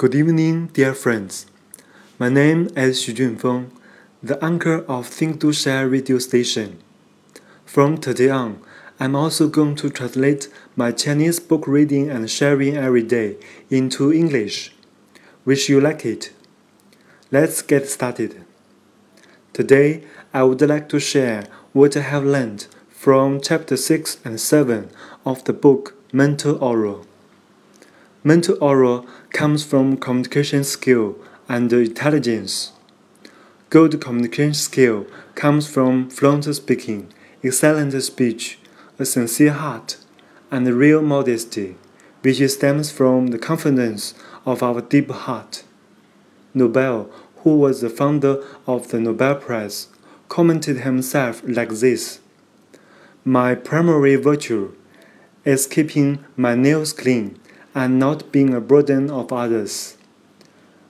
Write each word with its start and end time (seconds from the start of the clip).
Good 0.00 0.14
evening, 0.14 0.68
dear 0.68 0.94
friends. 0.94 1.44
My 2.18 2.30
name 2.30 2.70
is 2.74 3.02
Xu 3.02 3.14
Junfeng, 3.14 3.68
the 4.22 4.42
anchor 4.42 4.78
of 4.88 5.06
Think 5.06 5.42
to 5.42 5.52
Share 5.52 5.90
radio 5.90 6.18
station. 6.18 6.78
From 7.66 7.98
today 7.98 8.30
on, 8.30 8.62
I'm 8.98 9.14
also 9.14 9.46
going 9.46 9.74
to 9.74 9.90
translate 9.90 10.48
my 10.74 10.90
Chinese 10.90 11.38
book 11.38 11.68
reading 11.68 12.08
and 12.08 12.30
sharing 12.30 12.78
every 12.78 13.02
day 13.02 13.36
into 13.68 14.10
English. 14.10 14.72
Wish 15.44 15.68
you 15.68 15.82
like 15.82 16.06
it. 16.06 16.32
Let's 17.30 17.60
get 17.60 17.86
started. 17.86 18.42
Today, 19.52 20.04
I 20.32 20.44
would 20.44 20.62
like 20.62 20.88
to 20.88 20.98
share 20.98 21.44
what 21.74 21.94
I 21.94 22.00
have 22.00 22.24
learned 22.24 22.68
from 22.88 23.38
chapter 23.38 23.76
6 23.76 24.16
and 24.24 24.40
7 24.40 24.88
of 25.26 25.44
the 25.44 25.52
book 25.52 25.94
Mental 26.10 26.56
Aura. 26.64 27.09
Mental 28.22 28.58
aura 28.60 29.02
comes 29.32 29.64
from 29.64 29.96
communication 29.96 30.62
skill 30.62 31.16
and 31.48 31.72
intelligence. 31.72 32.72
Good 33.70 33.98
communication 33.98 34.52
skill 34.52 35.06
comes 35.34 35.66
from 35.66 36.10
fluent 36.10 36.44
speaking, 36.54 37.10
excellent 37.42 37.98
speech, 38.02 38.58
a 38.98 39.06
sincere 39.06 39.52
heart, 39.52 39.96
and 40.50 40.68
real 40.68 41.00
modesty, 41.00 41.76
which 42.20 42.46
stems 42.50 42.92
from 42.92 43.28
the 43.28 43.38
confidence 43.38 44.12
of 44.44 44.62
our 44.62 44.82
deep 44.82 45.10
heart. 45.10 45.64
Nobel, 46.52 47.08
who 47.36 47.56
was 47.56 47.80
the 47.80 47.88
founder 47.88 48.44
of 48.66 48.88
the 48.88 49.00
Nobel 49.00 49.36
Prize, 49.36 49.88
commented 50.28 50.80
himself 50.80 51.40
like 51.46 51.70
this 51.70 52.20
My 53.24 53.54
primary 53.54 54.16
virtue 54.16 54.74
is 55.46 55.66
keeping 55.66 56.22
my 56.36 56.54
nails 56.54 56.92
clean 56.92 57.39
and 57.74 57.98
not 57.98 58.32
being 58.32 58.54
a 58.54 58.60
burden 58.60 59.10
of 59.10 59.32
others. 59.32 59.96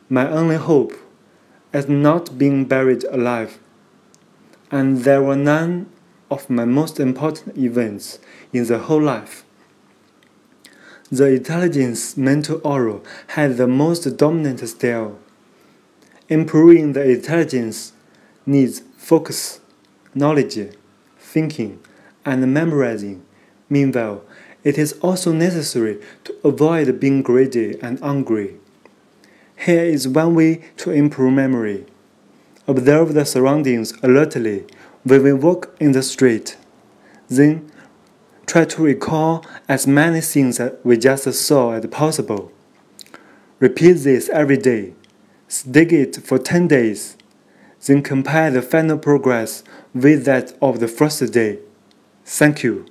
My 0.09 0.29
only 0.31 0.57
hope 0.57 0.95
is 1.73 1.89
not 1.89 2.39
being 2.39 2.65
buried 2.65 3.05
alive. 3.05 3.59
And 4.71 4.99
there 4.99 5.23
were 5.23 5.37
none 5.37 5.91
of 6.31 6.49
my 6.49 6.65
most 6.65 7.01
important 7.01 7.57
events 7.59 8.19
in 8.53 8.67
the 8.67 8.79
whole 8.79 9.03
life. 9.03 9.45
The 11.11 11.27
intelligence 11.27 12.17
mental 12.17 12.61
aura 12.65 13.01
had 13.29 13.57
the 13.57 13.67
most 13.67 14.17
dominant 14.17 14.61
style. 14.69 15.19
Improving 16.29 16.93
the 16.93 17.03
intelligence 17.11 17.93
needs 18.47 18.83
focus, 18.97 19.61
knowledge, 20.15 20.77
thinking, 21.19 21.81
and 22.25 22.55
memorizing. 22.55 23.25
Meanwhile, 23.69 24.23
it 24.65 24.79
is 24.79 24.93
also 25.01 25.33
necessary 25.33 25.99
to 26.25 26.35
avoid 26.45 27.01
being 27.01 27.23
greedy 27.23 27.79
and 27.81 28.03
angry. 28.03 28.57
Here 29.57 29.85
is 29.85 30.09
one 30.09 30.35
way 30.35 30.63
to 30.79 30.91
improve 30.91 31.33
memory. 31.33 31.87
Observe 32.67 33.15
the 33.15 33.25
surroundings 33.25 33.93
alertly 34.03 34.65
when 35.05 35.23
we 35.23 35.33
walk 35.33 35.75
in 35.81 35.93
the 35.93 36.03
street. 36.03 36.57
Then 37.29 37.71
try 38.47 38.65
to 38.65 38.83
recall 38.83 39.45
as 39.69 39.87
many 39.87 40.21
things 40.21 40.59
that 40.59 40.85
we 40.85 40.97
just 40.97 41.33
saw 41.33 41.73
as 41.73 41.87
possible. 41.87 42.53
Repeat 43.59 43.93
this 43.95 44.29
every 44.31 44.57
day. 44.57 44.95
Stick 45.49 45.93
it 45.93 46.17
for 46.17 46.39
10 46.39 46.69
days. 46.69 47.17
Then 47.85 48.03
compare 48.03 48.51
the 48.51 48.63
final 48.63 48.99
progress 48.99 49.63
with 49.95 50.25
that 50.25 50.57
of 50.63 50.81
the 50.81 50.89
first 50.89 51.33
day. 51.33 51.59
Thank 52.25 52.63
you. 52.63 52.87